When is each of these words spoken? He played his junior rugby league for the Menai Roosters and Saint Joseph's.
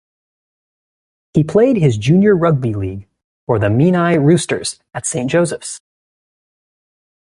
He 1.35 1.43
played 1.43 1.77
his 1.77 1.95
junior 1.95 2.35
rugby 2.35 2.73
league 2.73 3.07
for 3.45 3.59
the 3.59 3.67
Menai 3.69 4.13
Roosters 4.19 4.79
and 4.95 5.05
Saint 5.05 5.29
Joseph's. 5.29 5.79